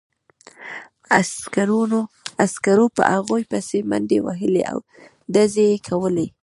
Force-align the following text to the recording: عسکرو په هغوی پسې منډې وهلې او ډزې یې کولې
عسکرو 2.43 2.85
په 2.97 3.03
هغوی 3.15 3.43
پسې 3.51 3.79
منډې 3.89 4.19
وهلې 4.25 4.63
او 4.71 4.77
ډزې 5.33 5.65
یې 5.71 5.77
کولې 5.87 6.27